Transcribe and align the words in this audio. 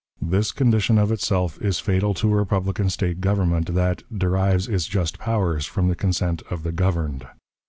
This 0.19 0.51
condition 0.51 0.97
of 0.97 1.11
itself 1.11 1.61
is 1.61 1.77
fatal 1.77 2.15
to 2.15 2.31
a 2.31 2.35
republican 2.35 2.89
State 2.89 3.21
government, 3.21 3.75
that 3.75 4.01
"derives 4.11 4.67
its 4.67 4.87
just 4.87 5.19
powers 5.19 5.67
from 5.67 5.89
the 5.89 5.95
consent 5.95 6.41
of 6.49 6.63
the 6.63 6.71
governed." 6.71 7.27